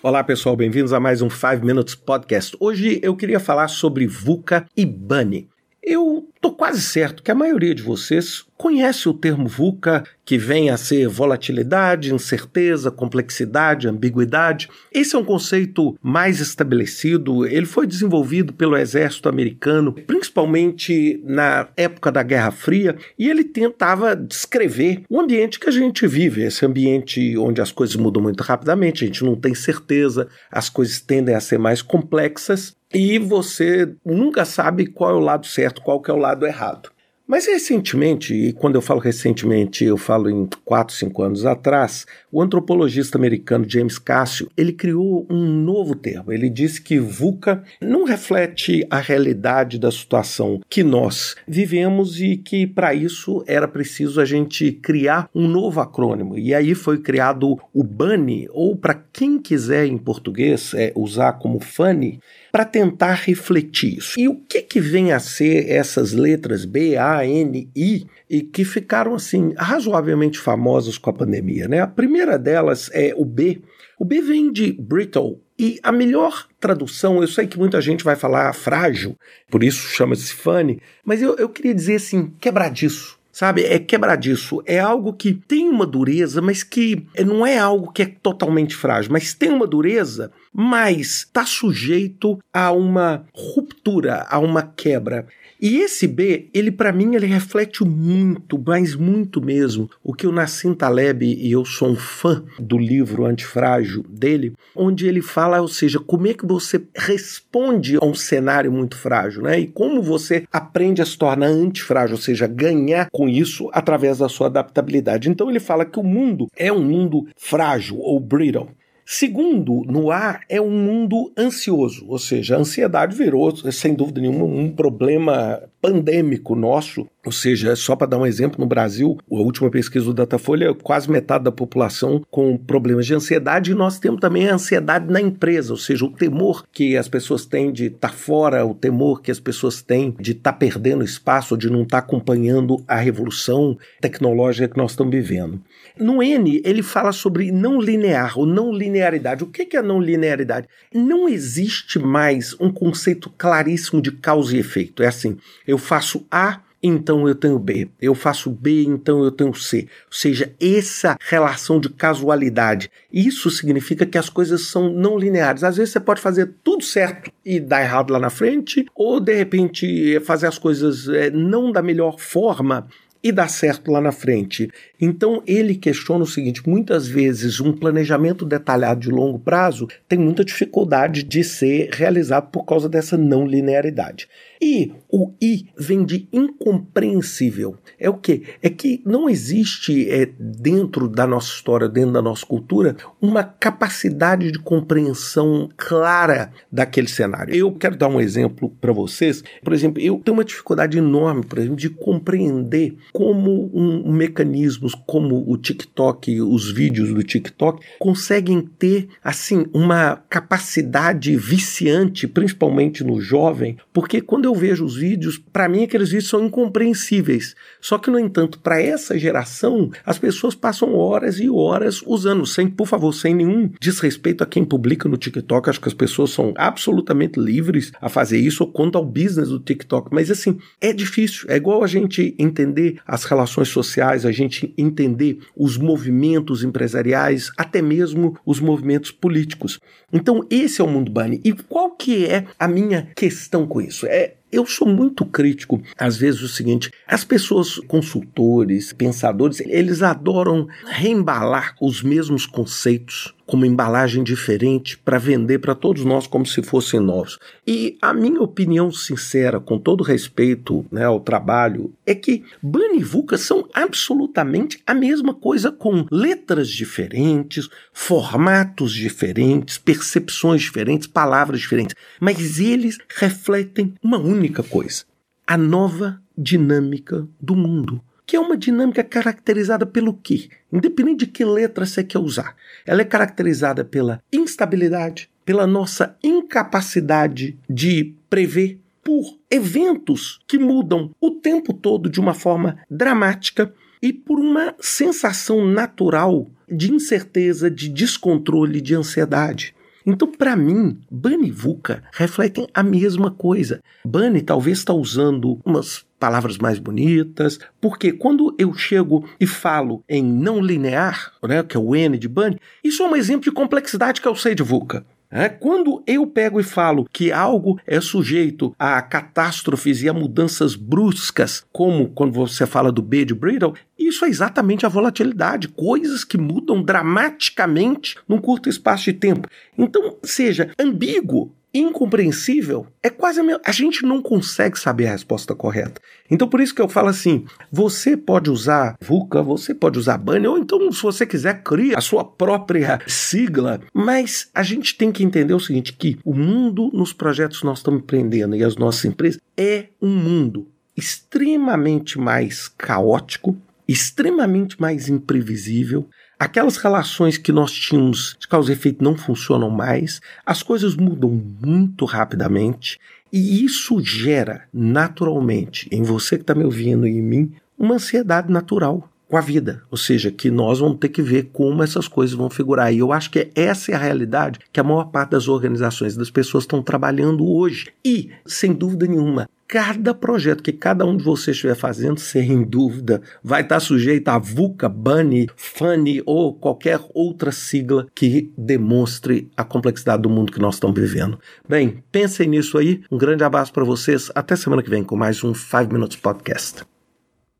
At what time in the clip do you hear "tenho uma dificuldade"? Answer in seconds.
200.24-200.98